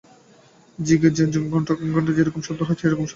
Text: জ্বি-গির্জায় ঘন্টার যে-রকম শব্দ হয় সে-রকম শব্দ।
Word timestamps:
জ্বি-গির্জায় 0.79 1.29
ঘন্টার 1.53 2.15
যে-রকম 2.17 2.41
শব্দ 2.41 2.59
হয় 2.61 2.77
সে-রকম 2.79 3.01
শব্দ। 3.01 3.09